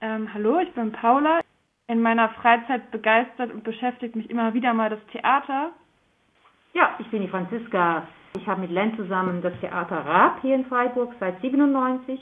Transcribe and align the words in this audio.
Ähm, 0.00 0.32
hallo, 0.32 0.60
ich 0.60 0.72
bin 0.74 0.92
Paula. 0.92 1.40
In 1.88 2.02
meiner 2.02 2.28
Freizeit 2.30 2.90
begeistert 2.90 3.52
und 3.52 3.64
beschäftigt 3.64 4.16
mich 4.16 4.28
immer 4.28 4.52
wieder 4.54 4.74
mal 4.74 4.90
das 4.90 4.98
Theater. 5.12 5.70
Ja, 6.74 6.96
ich 6.98 7.06
bin 7.08 7.22
die 7.22 7.28
Franziska. 7.28 8.06
Ich 8.36 8.46
habe 8.46 8.62
mit 8.62 8.70
Len 8.70 8.94
zusammen 8.96 9.40
das 9.40 9.54
Theater 9.60 9.96
Raab 9.96 10.42
hier 10.42 10.56
in 10.56 10.66
Freiburg 10.66 11.14
seit 11.20 11.40
97. 11.40 12.20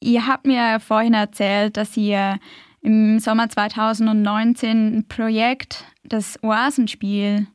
Ihr 0.00 0.26
habt 0.26 0.46
mir 0.46 0.80
vorhin 0.80 1.14
erzählt, 1.14 1.76
dass 1.76 1.96
ihr 1.96 2.38
im 2.82 3.18
Sommer 3.18 3.48
2019 3.48 4.98
ein 4.98 5.08
Projekt, 5.08 5.84
das 6.02 6.42
Oasenspiel, 6.42 7.46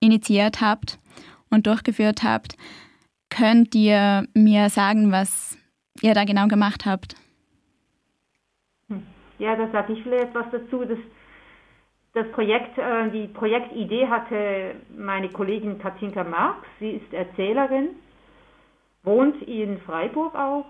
initiiert 0.00 0.60
habt 0.60 0.98
und 1.50 1.66
durchgeführt 1.66 2.22
habt. 2.22 2.56
Könnt 3.30 3.74
ihr 3.74 4.26
mir 4.34 4.70
sagen, 4.70 5.12
was 5.12 5.58
ihr 6.00 6.14
da 6.14 6.24
genau 6.24 6.46
gemacht 6.46 6.86
habt? 6.86 7.16
Ja, 9.38 9.54
da 9.56 9.68
sage 9.68 9.92
ich 9.92 10.02
vielleicht 10.02 10.24
etwas 10.24 10.46
dazu. 10.50 10.84
Das, 10.84 10.98
das 12.14 12.28
Projekt, 12.32 12.76
äh, 12.78 13.10
die 13.10 13.28
Projektidee 13.28 14.08
hatte 14.08 14.74
meine 14.96 15.28
Kollegin 15.28 15.78
Katinka 15.78 16.24
Marx. 16.24 16.66
Sie 16.80 16.90
ist 16.90 17.12
Erzählerin, 17.12 17.90
wohnt 19.04 19.40
in 19.42 19.78
Freiburg 19.80 20.34
auch 20.34 20.64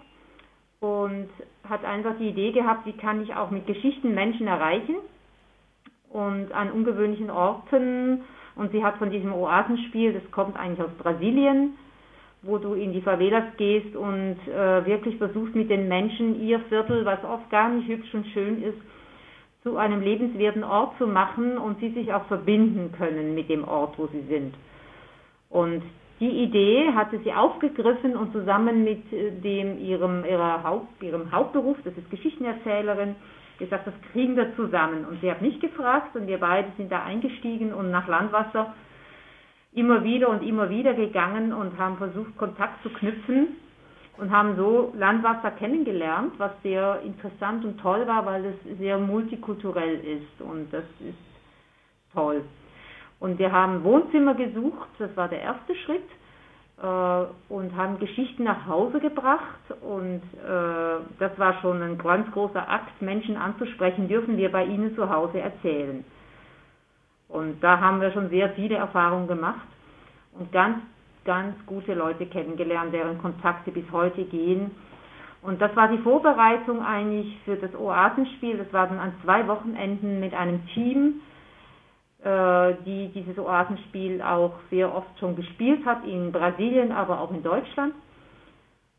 und 0.80 1.28
hat 1.68 1.84
einfach 1.84 2.16
die 2.18 2.28
Idee 2.28 2.52
gehabt, 2.52 2.86
wie 2.86 2.92
kann 2.92 3.22
ich 3.22 3.34
auch 3.34 3.50
mit 3.50 3.66
Geschichten 3.66 4.14
Menschen 4.14 4.46
erreichen 4.46 4.96
und 6.10 6.52
an 6.52 6.70
ungewöhnlichen 6.70 7.30
Orten. 7.30 8.22
Und 8.54 8.72
sie 8.72 8.84
hat 8.84 8.96
von 8.98 9.10
diesem 9.10 9.32
Oasenspiel, 9.32 10.12
das 10.12 10.30
kommt 10.30 10.56
eigentlich 10.56 10.82
aus 10.86 10.94
Brasilien, 10.98 11.76
wo 12.42 12.58
du 12.58 12.74
in 12.74 12.92
die 12.92 13.00
Favelas 13.00 13.56
gehst 13.56 13.96
und 13.96 14.36
äh, 14.46 14.86
wirklich 14.86 15.16
versuchst 15.16 15.54
mit 15.54 15.70
den 15.70 15.88
Menschen 15.88 16.40
ihr 16.40 16.60
Viertel, 16.68 17.04
was 17.04 17.22
oft 17.24 17.50
gar 17.50 17.68
nicht 17.68 17.88
hübsch 17.88 18.14
und 18.14 18.26
schön 18.28 18.62
ist, 18.62 18.78
zu 19.62 19.76
einem 19.76 20.00
lebenswerten 20.00 20.62
Ort 20.62 20.96
zu 20.98 21.06
machen 21.06 21.58
und 21.58 21.80
sie 21.80 21.90
sich 21.90 22.12
auch 22.12 22.24
verbinden 22.26 22.92
können 22.96 23.34
mit 23.34 23.48
dem 23.48 23.64
Ort, 23.66 23.98
wo 23.98 24.06
sie 24.06 24.22
sind. 24.28 24.54
Und 25.50 25.82
die 26.20 26.42
Idee 26.42 26.92
hatte 26.94 27.20
sie 27.24 27.32
aufgegriffen 27.32 28.16
und 28.16 28.32
zusammen 28.32 28.84
mit 28.84 29.12
äh, 29.12 29.30
dem 29.32 29.78
ihrem, 29.78 30.24
ihrer 30.24 30.62
Haupt, 30.62 31.02
ihrem 31.02 31.32
Hauptberuf, 31.32 31.76
das 31.84 31.96
ist 31.96 32.10
Geschichtenerzählerin, 32.10 33.16
gesagt, 33.58 33.86
das 33.86 33.94
kriegen 34.12 34.36
wir 34.36 34.54
zusammen. 34.54 35.04
Und 35.04 35.20
sie 35.20 35.30
hat 35.30 35.42
mich 35.42 35.58
gefragt 35.60 36.14
und 36.14 36.28
wir 36.28 36.38
beide 36.38 36.68
sind 36.76 36.92
da 36.92 37.02
eingestiegen 37.02 37.72
und 37.72 37.90
nach 37.90 38.06
Landwasser 38.06 38.74
immer 39.78 40.04
wieder 40.04 40.28
und 40.28 40.42
immer 40.42 40.70
wieder 40.70 40.94
gegangen 40.94 41.52
und 41.52 41.78
haben 41.78 41.96
versucht, 41.96 42.36
Kontakt 42.36 42.82
zu 42.82 42.90
knüpfen 42.90 43.56
und 44.18 44.30
haben 44.30 44.56
so 44.56 44.92
Landwasser 44.96 45.52
kennengelernt, 45.52 46.32
was 46.38 46.52
sehr 46.62 47.00
interessant 47.02 47.64
und 47.64 47.78
toll 47.80 48.06
war, 48.06 48.26
weil 48.26 48.44
es 48.44 48.78
sehr 48.78 48.98
multikulturell 48.98 50.00
ist 50.00 50.40
und 50.40 50.72
das 50.72 50.84
ist 51.00 52.12
toll. 52.12 52.42
Und 53.20 53.38
wir 53.38 53.52
haben 53.52 53.84
Wohnzimmer 53.84 54.34
gesucht, 54.34 54.88
das 54.98 55.16
war 55.16 55.28
der 55.28 55.40
erste 55.40 55.74
Schritt, 55.74 56.08
äh, 56.82 57.24
und 57.52 57.76
haben 57.76 57.98
Geschichten 57.98 58.44
nach 58.44 58.66
Hause 58.66 59.00
gebracht. 59.00 59.58
Und 59.80 60.22
äh, 60.34 61.02
das 61.18 61.36
war 61.36 61.60
schon 61.60 61.82
ein 61.82 61.98
ganz 61.98 62.30
großer 62.32 62.68
Akt, 62.68 63.02
Menschen 63.02 63.36
anzusprechen, 63.36 64.08
dürfen 64.08 64.36
wir 64.36 64.52
bei 64.52 64.64
ihnen 64.64 64.94
zu 64.94 65.10
Hause 65.10 65.40
erzählen. 65.40 66.04
Und 67.28 67.62
da 67.62 67.80
haben 67.80 68.00
wir 68.00 68.10
schon 68.12 68.30
sehr 68.30 68.50
viele 68.50 68.76
Erfahrungen 68.76 69.28
gemacht 69.28 69.66
und 70.32 70.50
ganz, 70.52 70.78
ganz 71.24 71.54
gute 71.66 71.94
Leute 71.94 72.26
kennengelernt, 72.26 72.92
deren 72.92 73.18
Kontakte 73.18 73.70
bis 73.70 73.84
heute 73.92 74.24
gehen. 74.24 74.70
Und 75.42 75.60
das 75.60 75.74
war 75.76 75.88
die 75.88 75.98
Vorbereitung 75.98 76.84
eigentlich 76.84 77.38
für 77.44 77.56
das 77.56 77.74
Oasenspiel. 77.74 78.58
Das 78.58 78.72
war 78.72 78.86
dann 78.88 78.98
an 78.98 79.12
zwei 79.22 79.46
Wochenenden 79.46 80.20
mit 80.20 80.34
einem 80.34 80.66
Team 80.68 81.20
äh, 82.24 82.74
die 82.84 83.12
dieses 83.14 83.38
Oasenspiel 83.38 84.20
auch 84.22 84.54
sehr 84.70 84.92
oft 84.92 85.16
schon 85.20 85.36
gespielt 85.36 85.86
hat, 85.86 86.04
in 86.04 86.32
Brasilien, 86.32 86.90
aber 86.90 87.20
auch 87.20 87.30
in 87.30 87.44
Deutschland. 87.44 87.94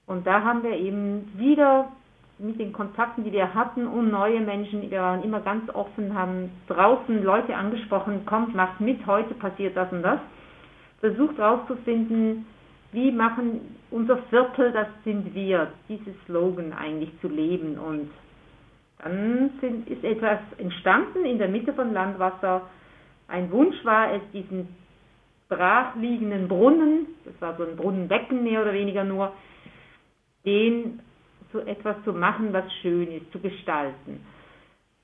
Und 0.05 0.25
da 0.25 0.41
haben 0.41 0.63
wir 0.63 0.71
eben 0.71 1.29
wieder 1.35 1.91
mit 2.39 2.59
den 2.59 2.71
Kontakten, 2.71 3.23
die 3.23 3.33
wir 3.33 3.53
hatten 3.53 3.85
und 3.85 4.09
neue 4.09 4.39
Menschen, 4.39 4.89
wir 4.89 5.01
waren 5.01 5.23
immer 5.23 5.41
ganz 5.41 5.69
offen, 5.73 6.13
haben 6.13 6.51
draußen 6.67 7.21
Leute 7.23 7.55
angesprochen, 7.55 8.25
kommt, 8.25 8.55
macht 8.55 8.79
mit, 8.79 9.05
heute 9.05 9.33
passiert 9.35 9.75
das 9.75 9.91
und 9.91 10.03
das. 10.03 10.19
Versucht 11.01 11.37
herauszufinden, 11.37 12.45
wie 12.91 13.11
machen 13.11 13.77
unser 13.91 14.17
Viertel, 14.29 14.71
das 14.71 14.87
sind 15.03 15.35
wir, 15.35 15.71
dieses 15.87 16.15
Slogan 16.25 16.73
eigentlich 16.73 17.11
zu 17.21 17.27
leben. 17.27 17.77
Und 17.77 18.09
dann 19.03 19.51
sind, 19.61 19.89
ist 19.89 20.03
etwas 20.03 20.39
entstanden 20.57 21.25
in 21.25 21.37
der 21.37 21.49
Mitte 21.49 21.73
von 21.73 21.93
Landwasser, 21.93 22.61
ein 23.27 23.51
Wunsch 23.51 23.75
war 23.85 24.11
es, 24.13 24.21
diesen 24.33 24.75
brachliegenden 25.49 26.47
Brunnen, 26.47 27.07
das 27.25 27.39
war 27.41 27.57
so 27.57 27.63
ein 27.63 27.75
Brunnenbecken 27.75 28.43
mehr 28.43 28.61
oder 28.61 28.73
weniger 28.73 29.03
nur, 29.03 29.33
den 30.45 30.99
zu 31.51 31.59
etwas 31.61 31.95
zu 32.03 32.13
machen, 32.13 32.53
was 32.53 32.65
schön 32.81 33.11
ist, 33.11 33.31
zu 33.31 33.39
gestalten. 33.39 34.25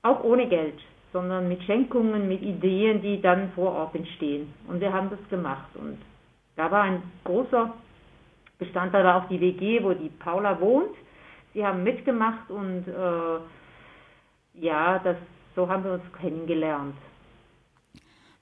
Auch 0.02 0.22
ohne 0.22 0.48
Geld, 0.48 0.78
sondern 1.12 1.48
mit 1.48 1.62
Schenkungen, 1.64 2.28
mit 2.28 2.42
Ideen, 2.42 3.02
die 3.02 3.20
dann 3.20 3.50
vor 3.54 3.72
Ort 3.72 3.94
entstehen. 3.94 4.52
Und 4.68 4.80
wir 4.80 4.92
haben 4.92 5.10
das 5.10 5.18
gemacht. 5.28 5.74
Und 5.74 5.98
da 6.56 6.70
war 6.70 6.82
ein 6.82 7.02
großer 7.24 7.72
Bestandteil 8.58 9.04
war 9.04 9.22
auch 9.22 9.28
die 9.28 9.40
WG, 9.40 9.82
wo 9.82 9.92
die 9.92 10.08
Paula 10.08 10.58
wohnt. 10.60 10.94
Sie 11.52 11.64
haben 11.64 11.82
mitgemacht 11.82 12.50
und 12.50 12.86
äh, 12.88 14.60
ja, 14.64 14.98
das, 14.98 15.16
so 15.54 15.68
haben 15.68 15.84
wir 15.84 15.92
uns 15.92 16.12
kennengelernt. 16.20 16.94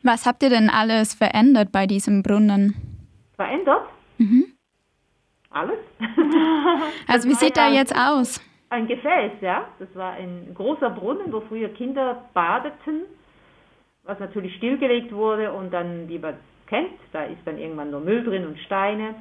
Was 0.03 0.26
habt 0.26 0.42
ihr 0.42 0.50
denn 0.50 0.71
alles 0.71 1.15
verändert 1.15 1.72
bei 1.72 1.86
diesem 1.86 2.22
Brunnen? 2.22 2.75
Verändert? 3.36 3.88
Mhm. 4.19 4.53
Alles. 5.54 5.78
also 7.09 7.28
wie 7.28 7.34
sieht 7.34 7.56
er 7.56 7.70
jetzt 7.70 7.94
aus? 7.97 8.41
Ein 8.70 8.87
Gefäß, 8.87 9.32
ja. 9.41 9.69
Das 9.78 9.94
war 9.94 10.12
ein 10.12 10.53
großer 10.54 10.91
Brunnen, 10.91 11.32
wo 11.32 11.41
früher 11.42 11.69
Kinder 11.69 12.25
badeten, 12.34 13.03
was 14.03 14.19
natürlich 14.19 14.54
stillgelegt 14.56 15.12
wurde 15.12 15.53
und 15.53 15.72
dann, 15.72 16.09
wie 16.09 16.19
man 16.19 16.34
kennt, 16.66 16.98
da 17.12 17.25
ist 17.25 17.41
dann 17.44 17.59
irgendwann 17.59 17.91
nur 17.91 18.00
Müll 18.00 18.25
drin 18.25 18.47
und 18.47 18.59
Steine 18.60 19.15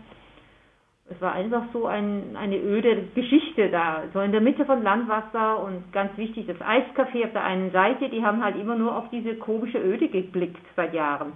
es 1.10 1.20
war 1.22 1.34
einfach 1.34 1.64
so 1.74 1.86
ein, 1.86 2.36
eine 2.36 2.58
öde 2.58 3.08
Geschichte 3.14 3.70
da, 3.70 4.04
so 4.14 4.22
in 4.22 4.32
der 4.32 4.42
Mitte 4.42 4.66
von 4.66 4.84
Landwasser 4.84 5.62
und 5.64 5.92
ganz 5.92 6.18
wichtig, 6.18 6.48
das 6.48 6.58
Eiscafé 6.58 7.26
auf 7.26 7.34
der 7.34 7.44
einen 7.44 7.72
Seite, 7.72 8.10
die 8.10 8.24
haben 8.24 8.44
halt 8.44 8.56
immer 8.56 8.76
nur 8.76 8.96
auf 8.96 9.10
diese 9.10 9.36
komische 9.36 9.80
Öde 9.80 10.08
geblickt 10.08 10.66
seit 10.76 10.94
Jahren. 10.94 11.34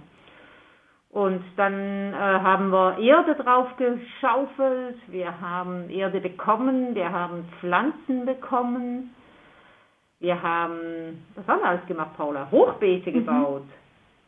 Und 1.10 1.42
dann 1.56 2.12
äh, 2.12 2.16
haben 2.16 2.70
wir 2.70 2.98
Erde 2.98 3.34
drauf 3.34 3.68
geschaufelt, 3.76 4.98
wir 5.06 5.40
haben 5.40 5.88
Erde 5.88 6.20
bekommen, 6.20 6.94
wir 6.94 7.10
haben 7.10 7.48
Pflanzen 7.58 8.26
bekommen, 8.26 9.14
wir 10.20 10.42
haben, 10.42 11.24
was 11.34 11.46
haben 11.46 11.60
wir 11.60 11.68
alles 11.68 11.86
gemacht, 11.86 12.16
Paula? 12.16 12.48
Hochbeete 12.50 13.10
mhm. 13.10 13.14
gebaut. 13.14 13.64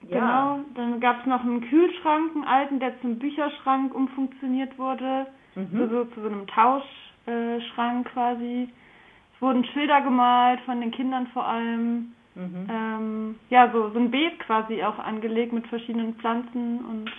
Ja. 0.08 0.19
Genau, 0.19 0.64
dann 0.74 1.00
gab 1.00 1.20
es 1.20 1.26
noch 1.26 1.42
einen 1.42 1.60
Kühlschrank, 1.60 2.34
einen 2.34 2.44
alten, 2.44 2.80
der 2.80 2.98
zum 3.02 3.19
Bücherschrank 3.19 3.94
umfunktioniert 3.94 4.78
wurde, 4.78 5.26
mhm. 5.56 5.70
zu, 5.72 5.88
so, 5.88 6.04
zu 6.06 6.20
so 6.22 6.26
einem 6.28 6.46
Tauschschrank 6.46 8.06
äh, 8.06 8.10
quasi. 8.10 8.69
Es 9.34 9.42
wurden 9.42 9.64
Schilder 9.66 10.00
gemalt, 10.00 10.60
von 10.60 10.80
den 10.80 10.90
Kindern 10.92 11.26
vor 11.28 11.44
allem. 11.44 12.14
Mhm. 12.34 12.66
Ähm, 12.70 13.34
ja, 13.50 13.70
so, 13.72 13.91
so 13.91 13.98
ein 13.98 14.10
Beet 14.10 14.38
quasi 14.41 14.82
auch 14.82 14.98
angelegt 14.98 15.52
mit 15.52 15.66
verschiedenen 15.66 16.14
Pflanzen 16.14 16.84
und 16.84 17.10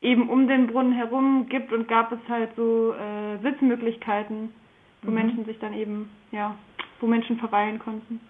eben 0.00 0.28
um 0.28 0.48
den 0.48 0.68
Brunnen 0.68 0.92
herum 0.92 1.46
gibt 1.48 1.72
und 1.72 1.88
gab 1.88 2.12
es 2.12 2.20
halt 2.28 2.50
so 2.56 2.94
äh, 2.94 3.38
Sitzmöglichkeiten, 3.42 4.50
wo 5.02 5.10
mhm. 5.10 5.16
Menschen 5.16 5.44
sich 5.44 5.58
dann 5.58 5.74
eben, 5.74 6.10
ja, 6.32 6.54
wo 7.00 7.06
Menschen 7.06 7.38
verweilen 7.38 7.78
konnten. 7.78 8.20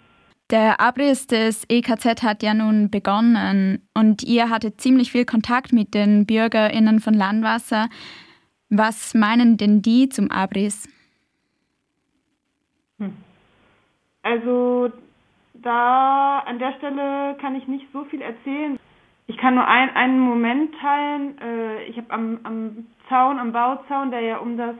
Der 0.50 0.80
Abriss 0.80 1.28
des 1.28 1.64
EKZ 1.68 2.24
hat 2.24 2.42
ja 2.42 2.54
nun 2.54 2.90
begonnen 2.90 3.86
und 3.94 4.24
ihr 4.24 4.50
hattet 4.50 4.80
ziemlich 4.80 5.12
viel 5.12 5.24
Kontakt 5.24 5.72
mit 5.72 5.94
den 5.94 6.26
BürgerInnen 6.26 6.98
von 6.98 7.14
Landwasser. 7.14 7.88
Was 8.68 9.14
meinen 9.14 9.58
denn 9.58 9.80
die 9.80 10.08
zum 10.08 10.28
Abriss? 10.32 10.88
Hm. 12.98 13.12
Also 14.22 14.90
da 15.62 16.40
an 16.40 16.58
der 16.58 16.72
Stelle 16.74 17.36
kann 17.40 17.54
ich 17.54 17.66
nicht 17.68 17.86
so 17.92 18.04
viel 18.04 18.22
erzählen. 18.22 18.78
Ich 19.26 19.36
kann 19.36 19.54
nur 19.54 19.66
ein, 19.66 19.94
einen 19.94 20.20
Moment 20.20 20.74
teilen. 20.80 21.38
Äh, 21.40 21.84
ich 21.84 21.96
habe 21.96 22.10
am, 22.10 22.40
am 22.42 22.86
Zaun, 23.08 23.38
am 23.38 23.52
Bauzaun, 23.52 24.10
der 24.10 24.20
ja 24.20 24.38
um 24.38 24.56
das 24.56 24.74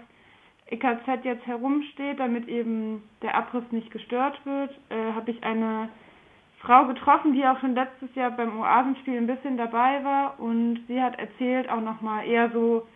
EKZ 0.70 1.24
jetzt 1.24 1.46
herumsteht, 1.46 2.18
damit 2.18 2.48
eben 2.48 3.02
der 3.22 3.36
Abriss 3.36 3.64
nicht 3.70 3.90
gestört 3.90 4.40
wird, 4.44 4.70
äh, 4.88 5.12
habe 5.14 5.30
ich 5.30 5.42
eine 5.42 5.88
Frau 6.60 6.86
getroffen, 6.86 7.32
die 7.32 7.44
auch 7.44 7.58
schon 7.60 7.74
letztes 7.74 8.14
Jahr 8.14 8.30
beim 8.30 8.60
Oasenspiel 8.60 9.16
ein 9.16 9.26
bisschen 9.26 9.56
dabei 9.56 10.04
war 10.04 10.38
und 10.38 10.80
sie 10.88 11.00
hat 11.02 11.18
erzählt 11.18 11.68
auch 11.70 11.80
nochmal 11.80 12.26
eher 12.26 12.50
so 12.50 12.86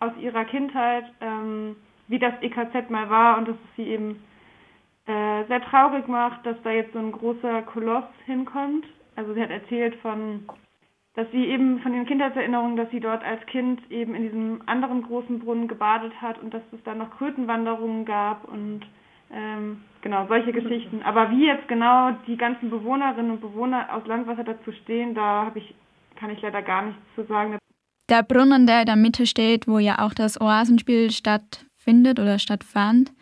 aus 0.00 0.12
ihrer 0.18 0.44
Kindheit, 0.46 1.04
ähm, 1.20 1.76
wie 2.08 2.18
das 2.18 2.32
EKZ 2.40 2.88
mal 2.88 3.10
war 3.10 3.38
und 3.38 3.48
dass 3.48 3.56
es 3.56 3.76
sie 3.76 3.88
eben 3.88 4.22
äh, 5.10 5.44
sehr 5.48 5.60
traurig 5.62 6.06
macht, 6.06 6.46
dass 6.46 6.56
da 6.62 6.70
jetzt 6.70 6.92
so 6.92 6.98
ein 6.98 7.10
großer 7.10 7.62
Koloss 7.62 8.04
hinkommt. 8.26 8.84
Also 9.16 9.34
sie 9.34 9.42
hat 9.42 9.50
erzählt 9.50 9.96
von, 9.96 10.48
dass 11.14 11.26
sie 11.32 11.46
eben 11.46 11.80
von 11.80 11.92
den 11.92 12.06
Kindheitserinnerungen, 12.06 12.76
dass 12.76 12.90
sie 12.90 13.00
dort 13.00 13.24
als 13.24 13.44
Kind 13.46 13.80
eben 13.90 14.14
in 14.14 14.22
diesem 14.22 14.62
anderen 14.66 15.02
großen 15.02 15.40
Brunnen 15.40 15.66
gebadet 15.66 16.12
hat 16.22 16.40
und 16.40 16.54
dass 16.54 16.62
es 16.72 16.82
da 16.84 16.94
noch 16.94 17.10
Krötenwanderungen 17.18 18.04
gab 18.04 18.44
und 18.44 18.82
ähm, 19.32 19.82
genau 20.00 20.26
solche 20.28 20.52
Geschichten. 20.52 21.02
Aber 21.02 21.30
wie 21.30 21.46
jetzt 21.46 21.66
genau 21.66 22.12
die 22.26 22.36
ganzen 22.36 22.70
Bewohnerinnen 22.70 23.32
und 23.32 23.40
Bewohner 23.40 23.92
aus 23.92 24.06
Landwasser 24.06 24.44
dazu 24.44 24.70
stehen, 24.72 25.14
da 25.14 25.46
habe 25.46 25.58
ich 25.58 25.74
kann 26.16 26.30
ich 26.30 26.40
leider 26.42 26.62
gar 26.62 26.82
nichts 26.82 27.00
zu 27.14 27.24
sagen. 27.24 27.58
Der 28.10 28.22
Brunnen, 28.22 28.66
der 28.66 28.80
in 28.80 28.86
der 28.86 28.96
Mitte 28.96 29.26
steht, 29.26 29.66
wo 29.66 29.78
ja 29.78 30.04
auch 30.04 30.12
das 30.12 30.40
Oasenspiel 30.40 31.10
stattfindet 31.10 32.20
oder 32.20 32.38
stattfand, 32.38 33.12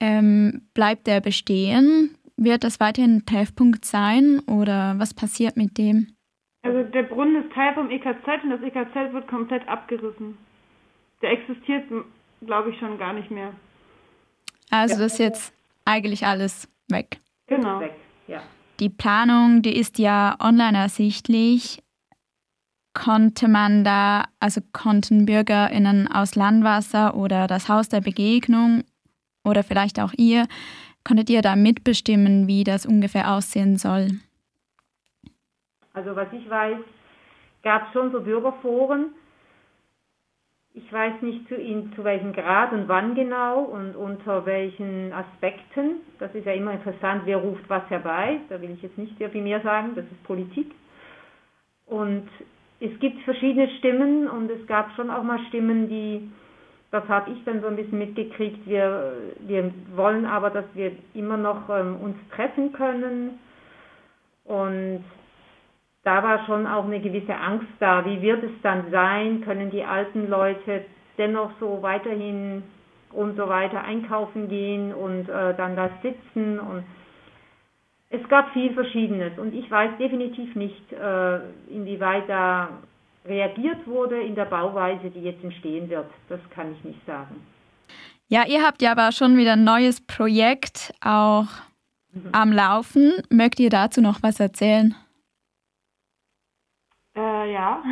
ähm, 0.00 0.62
bleibt 0.74 1.06
der 1.06 1.20
bestehen? 1.20 2.16
Wird 2.36 2.64
das 2.64 2.80
weiterhin 2.80 3.16
ein 3.16 3.26
Treffpunkt 3.26 3.84
sein 3.84 4.40
oder 4.46 4.94
was 4.98 5.12
passiert 5.12 5.56
mit 5.56 5.76
dem? 5.76 6.14
Also 6.62 6.82
der 6.82 7.04
Brunnen 7.04 7.44
ist 7.44 7.52
Teil 7.52 7.74
vom 7.74 7.90
EKZ 7.90 8.44
und 8.44 8.50
das 8.50 8.62
EKZ 8.62 9.12
wird 9.12 9.28
komplett 9.28 9.66
abgerissen. 9.68 10.36
Der 11.22 11.32
existiert, 11.32 11.84
glaube 12.44 12.70
ich, 12.70 12.78
schon 12.78 12.98
gar 12.98 13.12
nicht 13.12 13.30
mehr. 13.30 13.52
Also 14.70 14.98
das 14.98 15.14
ist 15.14 15.18
jetzt 15.18 15.52
eigentlich 15.84 16.26
alles 16.26 16.68
weg. 16.88 17.18
Genau. 17.46 17.82
Die 18.80 18.90
Planung, 18.90 19.62
die 19.62 19.76
ist 19.76 19.98
ja 19.98 20.36
online 20.40 20.78
ersichtlich. 20.78 21.82
Konnte 22.94 23.48
man 23.48 23.82
da, 23.82 24.26
also 24.38 24.60
konnten 24.72 25.26
BürgerInnen 25.26 26.06
aus 26.06 26.36
Landwasser 26.36 27.16
oder 27.16 27.46
das 27.46 27.68
Haus 27.68 27.88
der 27.88 28.00
Begegnung 28.00 28.84
oder 29.48 29.62
vielleicht 29.62 30.00
auch 30.00 30.12
ihr, 30.16 30.46
konntet 31.04 31.30
ihr 31.30 31.42
da 31.42 31.56
mitbestimmen, 31.56 32.46
wie 32.46 32.64
das 32.64 32.86
ungefähr 32.86 33.32
aussehen 33.32 33.76
soll? 33.76 34.10
Also 35.94 36.14
was 36.14 36.28
ich 36.32 36.48
weiß, 36.48 36.78
gab 37.62 37.86
es 37.86 37.92
schon 37.92 38.12
so 38.12 38.20
Bürgerforen. 38.20 39.06
Ich 40.74 40.92
weiß 40.92 41.22
nicht 41.22 41.48
zu, 41.48 41.56
in, 41.56 41.92
zu 41.94 42.04
welchem 42.04 42.32
Grad 42.32 42.72
und 42.72 42.86
wann 42.86 43.14
genau 43.14 43.62
und 43.62 43.96
unter 43.96 44.46
welchen 44.46 45.12
Aspekten. 45.12 45.96
Das 46.20 46.32
ist 46.34 46.46
ja 46.46 46.52
immer 46.52 46.72
interessant, 46.72 47.22
wer 47.24 47.38
ruft 47.38 47.68
was 47.68 47.88
herbei. 47.90 48.38
Da 48.48 48.60
will 48.60 48.70
ich 48.70 48.82
jetzt 48.82 48.96
nicht 48.96 49.18
sehr 49.18 49.30
viel 49.30 49.42
mehr 49.42 49.60
sagen, 49.62 49.96
das 49.96 50.04
ist 50.04 50.22
Politik. 50.22 50.70
Und 51.86 52.28
es 52.80 52.96
gibt 53.00 53.20
verschiedene 53.22 53.68
Stimmen 53.78 54.28
und 54.28 54.50
es 54.50 54.64
gab 54.66 54.94
schon 54.94 55.10
auch 55.10 55.24
mal 55.24 55.40
Stimmen, 55.48 55.88
die 55.88 56.30
das 56.90 57.06
habe 57.08 57.30
ich 57.30 57.44
dann 57.44 57.60
so 57.60 57.66
ein 57.66 57.76
bisschen 57.76 57.98
mitgekriegt. 57.98 58.66
Wir, 58.66 59.12
wir 59.40 59.70
wollen 59.94 60.24
aber, 60.24 60.50
dass 60.50 60.64
wir 60.74 60.92
immer 61.14 61.36
noch 61.36 61.68
ähm, 61.68 61.96
uns 62.00 62.16
treffen 62.34 62.72
können. 62.72 63.38
Und 64.44 65.04
da 66.04 66.22
war 66.22 66.46
schon 66.46 66.66
auch 66.66 66.84
eine 66.84 67.00
gewisse 67.00 67.34
Angst 67.34 67.68
da. 67.80 68.04
Wie 68.06 68.22
wird 68.22 68.42
es 68.42 68.62
dann 68.62 68.90
sein? 68.90 69.42
Können 69.42 69.70
die 69.70 69.84
alten 69.84 70.30
Leute 70.30 70.86
dennoch 71.18 71.50
so 71.60 71.82
weiterhin 71.82 72.62
und 73.12 73.36
so 73.36 73.48
weiter 73.48 73.82
einkaufen 73.84 74.48
gehen 74.48 74.94
und 74.94 75.28
äh, 75.28 75.54
dann 75.54 75.76
da 75.76 75.90
sitzen? 76.02 76.58
Und 76.58 76.84
es 78.08 78.26
gab 78.30 78.50
viel 78.54 78.72
Verschiedenes. 78.72 79.38
Und 79.38 79.54
ich 79.54 79.70
weiß 79.70 79.98
definitiv 79.98 80.54
nicht, 80.54 80.90
äh, 80.94 81.40
inwieweit 81.68 82.26
da 82.30 82.70
reagiert 83.24 83.86
wurde 83.86 84.20
in 84.20 84.34
der 84.34 84.46
Bauweise, 84.46 85.10
die 85.10 85.20
jetzt 85.20 85.42
entstehen 85.44 85.88
wird. 85.88 86.10
Das 86.28 86.40
kann 86.50 86.72
ich 86.72 86.84
nicht 86.84 87.04
sagen. 87.06 87.46
Ja, 88.28 88.44
ihr 88.46 88.62
habt 88.62 88.82
ja 88.82 88.92
aber 88.92 89.12
schon 89.12 89.36
wieder 89.36 89.54
ein 89.54 89.64
neues 89.64 90.00
Projekt 90.00 90.92
auch 91.00 91.46
mhm. 92.12 92.28
am 92.32 92.52
Laufen. 92.52 93.14
Mögt 93.30 93.58
ihr 93.58 93.70
dazu 93.70 94.00
noch 94.00 94.22
was 94.22 94.38
erzählen? 94.38 94.94
Äh, 97.16 97.52
ja, 97.52 97.82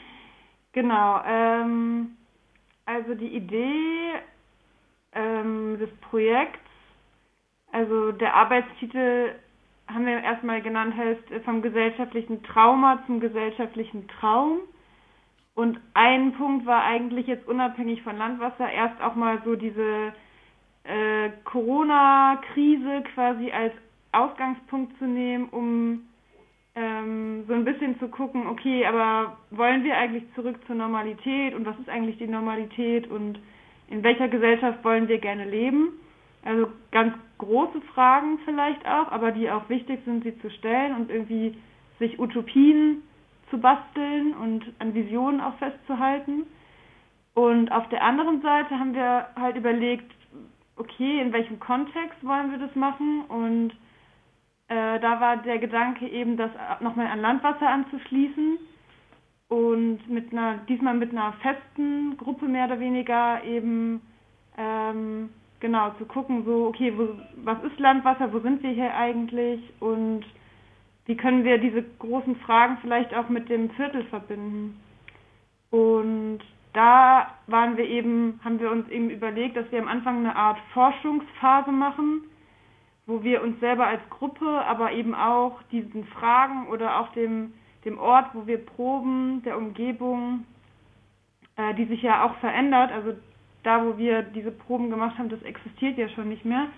genau. 0.72 1.20
Ähm, 1.26 2.16
also 2.86 3.14
die 3.14 3.34
Idee 3.34 4.12
ähm, 5.12 5.78
des 5.78 5.90
Projekts, 6.10 6.60
also 7.72 8.12
der 8.12 8.34
Arbeitstitel 8.34 9.34
haben 9.86 10.06
wir 10.06 10.22
erstmal 10.22 10.62
genannt, 10.62 10.94
heißt 10.96 11.30
äh, 11.30 11.40
vom 11.40 11.62
gesellschaftlichen 11.62 12.42
Trauma 12.42 13.02
zum 13.06 13.20
gesellschaftlichen 13.20 14.08
Traum. 14.08 14.58
Und 15.54 15.78
ein 15.94 16.32
Punkt 16.32 16.66
war 16.66 16.84
eigentlich 16.84 17.26
jetzt 17.26 17.46
unabhängig 17.46 18.02
von 18.02 18.16
Landwasser 18.16 18.70
erst 18.70 19.00
auch 19.00 19.14
mal 19.14 19.40
so 19.44 19.54
diese 19.54 20.12
äh, 20.84 21.30
Corona-Krise 21.44 23.02
quasi 23.14 23.52
als 23.52 23.72
Ausgangspunkt 24.12 24.98
zu 24.98 25.04
nehmen, 25.04 25.48
um 25.50 26.02
ähm, 26.74 27.44
so 27.46 27.54
ein 27.54 27.64
bisschen 27.64 27.98
zu 28.00 28.08
gucken, 28.08 28.46
okay, 28.48 28.84
aber 28.84 29.36
wollen 29.50 29.84
wir 29.84 29.96
eigentlich 29.96 30.24
zurück 30.34 30.56
zur 30.66 30.74
Normalität 30.74 31.54
und 31.54 31.64
was 31.66 31.78
ist 31.78 31.88
eigentlich 31.88 32.18
die 32.18 32.26
Normalität 32.26 33.08
und 33.08 33.38
in 33.88 34.02
welcher 34.02 34.28
Gesellschaft 34.28 34.82
wollen 34.82 35.06
wir 35.08 35.18
gerne 35.18 35.44
leben? 35.44 35.90
Also 36.44 36.68
ganz 36.90 37.14
große 37.44 37.80
Fragen 37.94 38.38
vielleicht 38.44 38.86
auch, 38.86 39.10
aber 39.12 39.32
die 39.32 39.50
auch 39.50 39.68
wichtig 39.68 40.00
sind, 40.04 40.24
sie 40.24 40.38
zu 40.40 40.50
stellen 40.50 40.94
und 40.96 41.10
irgendwie 41.10 41.56
sich 41.98 42.18
Utopien 42.18 43.02
zu 43.50 43.58
basteln 43.58 44.34
und 44.34 44.64
an 44.78 44.94
Visionen 44.94 45.40
auch 45.40 45.56
festzuhalten. 45.58 46.44
Und 47.34 47.70
auf 47.72 47.88
der 47.88 48.02
anderen 48.02 48.40
Seite 48.42 48.78
haben 48.78 48.94
wir 48.94 49.28
halt 49.36 49.56
überlegt, 49.56 50.10
okay, 50.76 51.20
in 51.20 51.32
welchem 51.32 51.58
Kontext 51.60 52.24
wollen 52.24 52.50
wir 52.50 52.58
das 52.58 52.74
machen? 52.74 53.24
Und 53.28 53.72
äh, 54.68 54.98
da 55.00 55.20
war 55.20 55.36
der 55.38 55.58
Gedanke 55.58 56.08
eben, 56.08 56.36
das 56.36 56.50
nochmal 56.80 57.06
an 57.06 57.20
Landwasser 57.20 57.68
anzuschließen 57.68 58.58
und 59.48 60.08
mit 60.08 60.32
einer, 60.32 60.58
diesmal 60.68 60.94
mit 60.94 61.12
einer 61.12 61.32
festen 61.34 62.16
Gruppe 62.16 62.46
mehr 62.46 62.66
oder 62.66 62.80
weniger 62.80 63.42
eben 63.44 64.00
ähm, 64.56 65.30
genau, 65.60 65.90
zu 65.98 66.04
gucken, 66.06 66.44
so, 66.44 66.66
okay, 66.66 66.92
wo, 66.96 67.08
was 67.44 67.62
ist 67.64 67.78
Landwasser, 67.78 68.32
wo 68.32 68.40
sind 68.40 68.62
wir 68.62 68.70
hier 68.70 68.94
eigentlich 68.94 69.60
und 69.80 70.24
wie 71.06 71.16
können 71.16 71.44
wir 71.44 71.58
diese 71.58 71.82
großen 71.98 72.36
Fragen 72.36 72.78
vielleicht 72.80 73.14
auch 73.14 73.28
mit 73.28 73.48
dem 73.48 73.70
Viertel 73.70 74.04
verbinden. 74.04 74.80
Und 75.70 76.40
da 76.72 77.28
waren 77.46 77.76
wir 77.76 77.86
eben, 77.86 78.40
haben 78.44 78.58
wir 78.58 78.70
uns 78.70 78.88
eben 78.88 79.10
überlegt, 79.10 79.56
dass 79.56 79.70
wir 79.70 79.80
am 79.80 79.88
Anfang 79.88 80.18
eine 80.18 80.36
Art 80.36 80.58
Forschungsphase 80.72 81.70
machen, 81.72 82.22
wo 83.06 83.22
wir 83.22 83.42
uns 83.42 83.60
selber 83.60 83.86
als 83.86 84.00
Gruppe, 84.10 84.46
aber 84.66 84.92
eben 84.92 85.14
auch 85.14 85.62
diesen 85.70 86.06
Fragen 86.06 86.66
oder 86.68 87.00
auch 87.00 87.12
dem, 87.12 87.52
dem 87.84 87.98
Ort, 87.98 88.26
wo 88.32 88.46
wir 88.46 88.64
proben, 88.64 89.42
der 89.44 89.58
Umgebung, 89.58 90.44
äh, 91.56 91.74
die 91.74 91.84
sich 91.84 92.02
ja 92.02 92.24
auch 92.24 92.34
verändert, 92.36 92.90
also 92.92 93.14
da, 93.64 93.84
wo 93.84 93.98
wir 93.98 94.22
diese 94.22 94.52
Proben 94.52 94.90
gemacht 94.90 95.18
haben, 95.18 95.28
das 95.28 95.42
existiert 95.42 95.98
ja 95.98 96.08
schon 96.10 96.28
nicht 96.28 96.44
mehr, 96.44 96.68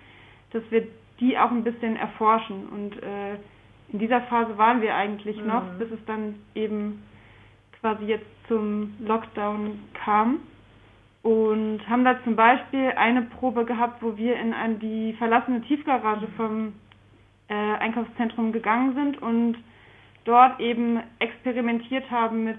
dass 0.53 0.63
wir 0.71 0.87
die 1.21 1.37
auch 1.39 1.51
ein 1.51 1.65
bisschen 1.65 1.97
erforschen. 1.97 2.67
Und 2.69 3.03
äh, 3.03 3.35
in 3.93 3.99
dieser 3.99 4.23
Phase 4.23 4.57
waren 4.57 4.81
wir 4.81 4.95
eigentlich 4.95 5.41
mhm. 5.41 5.47
noch, 5.47 5.65
bis 5.79 5.91
es 5.91 6.05
dann 6.07 6.37
eben 6.55 7.03
quasi 7.81 8.05
jetzt 8.05 8.27
zum 8.49 8.95
Lockdown 9.01 9.79
kam. 9.95 10.41
Und 11.23 11.81
haben 11.89 12.05
da 12.05 12.23
zum 12.23 12.37
Beispiel 12.37 12.93
eine 12.97 13.23
Probe 13.23 13.65
gehabt, 13.65 14.01
wo 14.01 14.17
wir 14.17 14.37
in 14.37 14.55
ein, 14.55 14.79
die 14.79 15.13
verlassene 15.15 15.61
Tiefgarage 15.63 16.29
vom 16.37 16.75
äh, 17.49 17.55
Einkaufszentrum 17.55 18.53
gegangen 18.53 18.95
sind 18.95 19.21
und 19.23 19.57
dort 20.25 20.61
eben 20.61 21.01
experimentiert 21.19 22.09
haben 22.11 22.45
mit 22.45 22.59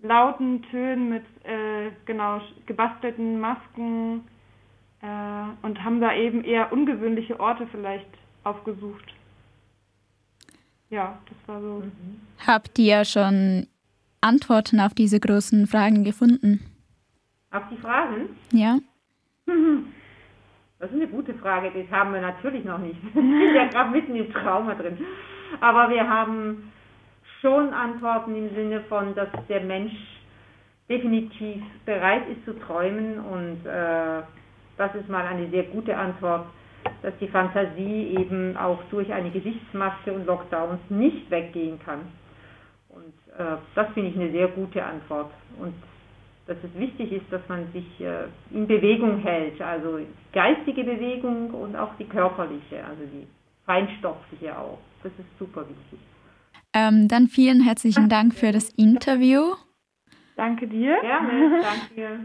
lauten 0.00 0.62
Tönen 0.70 1.08
mit 1.08 1.24
äh, 1.44 1.90
genau 2.04 2.40
gebastelten 2.66 3.40
Masken 3.40 4.24
äh, 5.02 5.66
und 5.66 5.82
haben 5.82 6.00
da 6.00 6.14
eben 6.14 6.44
eher 6.44 6.72
ungewöhnliche 6.72 7.38
Orte 7.40 7.66
vielleicht 7.70 8.06
aufgesucht. 8.44 9.14
Ja, 10.90 11.18
das 11.28 11.48
war 11.48 11.60
so. 11.60 11.82
Habt 12.46 12.78
ihr 12.78 13.04
schon 13.04 13.66
Antworten 14.20 14.80
auf 14.80 14.94
diese 14.94 15.18
großen 15.18 15.66
Fragen 15.66 16.04
gefunden? 16.04 16.60
Auf 17.50 17.64
die 17.70 17.76
Fragen? 17.76 18.30
Ja. 18.52 18.78
Das 20.78 20.90
ist 20.90 20.96
eine 20.96 21.08
gute 21.08 21.32
Frage, 21.32 21.72
das 21.74 21.90
haben 21.90 22.12
wir 22.12 22.20
natürlich 22.20 22.62
noch 22.62 22.76
nicht. 22.76 23.02
Wir 23.14 23.22
sind 23.22 23.54
ja 23.54 23.66
gerade 23.68 23.90
mitten 23.90 24.14
im 24.14 24.30
Trauma 24.30 24.74
drin. 24.74 24.98
Aber 25.60 25.88
wir 25.88 26.06
haben 26.06 26.70
schon 27.46 27.72
antworten 27.72 28.34
im 28.34 28.52
Sinne 28.56 28.80
von, 28.88 29.14
dass 29.14 29.28
der 29.48 29.60
Mensch 29.60 29.92
definitiv 30.88 31.62
bereit 31.84 32.22
ist 32.28 32.44
zu 32.44 32.58
träumen 32.58 33.20
und 33.20 33.64
äh, 33.64 34.22
das 34.76 34.94
ist 34.96 35.08
mal 35.08 35.24
eine 35.24 35.48
sehr 35.50 35.62
gute 35.64 35.96
Antwort, 35.96 36.46
dass 37.02 37.14
die 37.20 37.28
Fantasie 37.28 38.16
eben 38.18 38.56
auch 38.56 38.80
durch 38.90 39.12
eine 39.12 39.30
Gesichtsmaske 39.30 40.12
und 40.12 40.26
Lockdowns 40.26 40.80
nicht 40.88 41.30
weggehen 41.30 41.78
kann. 41.84 42.00
Und 42.88 43.14
äh, 43.38 43.58
das 43.76 43.92
finde 43.94 44.10
ich 44.10 44.16
eine 44.16 44.32
sehr 44.32 44.48
gute 44.48 44.84
Antwort. 44.84 45.30
Und 45.60 45.74
dass 46.48 46.56
es 46.64 46.78
wichtig 46.78 47.12
ist, 47.12 47.30
dass 47.30 47.42
man 47.48 47.70
sich 47.72 48.00
äh, 48.00 48.24
in 48.50 48.66
Bewegung 48.66 49.18
hält, 49.18 49.60
also 49.62 50.00
geistige 50.32 50.82
Bewegung 50.82 51.50
und 51.50 51.76
auch 51.76 51.94
die 51.96 52.06
körperliche, 52.06 52.84
also 52.84 53.02
die 53.04 53.26
feinstoffliche 53.66 54.58
auch. 54.58 54.78
Das 55.04 55.12
ist 55.12 55.38
super 55.38 55.60
wichtig. 55.60 56.00
Ähm, 56.76 57.08
dann 57.08 57.28
vielen 57.28 57.62
herzlichen 57.62 58.10
Dank 58.10 58.34
für 58.34 58.52
das 58.52 58.68
Interview. 58.68 59.54
Danke 60.36 60.68
dir. 60.68 60.98
Gerne, 61.00 61.62
danke. 61.62 62.20